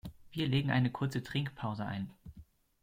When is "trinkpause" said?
1.21-1.85